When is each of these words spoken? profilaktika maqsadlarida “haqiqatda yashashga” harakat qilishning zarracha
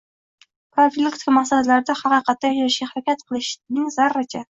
profilaktika 0.77 1.35
maqsadlarida 1.35 1.97
“haqiqatda 2.01 2.53
yashashga” 2.61 2.91
harakat 2.95 3.27
qilishning 3.33 3.97
zarracha 4.01 4.37